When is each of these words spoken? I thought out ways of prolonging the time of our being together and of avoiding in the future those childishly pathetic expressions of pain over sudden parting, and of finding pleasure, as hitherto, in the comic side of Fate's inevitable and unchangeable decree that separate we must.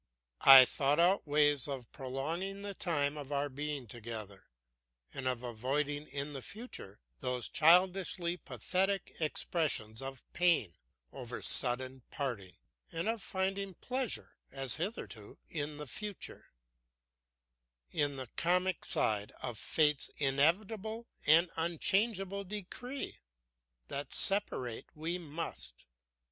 I 0.47 0.65
thought 0.65 0.99
out 0.99 1.27
ways 1.27 1.67
of 1.67 1.91
prolonging 1.91 2.63
the 2.63 2.73
time 2.73 3.17
of 3.19 3.31
our 3.31 3.49
being 3.49 3.85
together 3.85 4.47
and 5.13 5.27
of 5.27 5.43
avoiding 5.43 6.07
in 6.07 6.33
the 6.33 6.41
future 6.41 6.99
those 7.19 7.47
childishly 7.47 8.35
pathetic 8.37 9.13
expressions 9.19 10.01
of 10.01 10.23
pain 10.33 10.73
over 11.13 11.43
sudden 11.43 12.01
parting, 12.09 12.55
and 12.91 13.07
of 13.07 13.21
finding 13.21 13.75
pleasure, 13.75 14.37
as 14.49 14.77
hitherto, 14.77 15.37
in 15.51 15.77
the 15.77 15.85
comic 18.37 18.83
side 18.83 19.31
of 19.43 19.59
Fate's 19.59 20.09
inevitable 20.17 21.05
and 21.27 21.51
unchangeable 21.55 22.43
decree 22.43 23.19
that 23.87 24.15
separate 24.15 24.87
we 24.95 25.19
must. 25.19 25.85